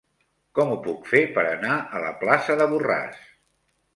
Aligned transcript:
Com 0.59 0.71
ho 0.75 0.77
puc 0.87 1.03
fer 1.09 1.19
per 1.35 1.43
anar 1.51 1.75
a 1.99 2.03
la 2.05 2.11
plaça 2.23 2.57
de 2.63 2.69
Borràs? 2.73 3.21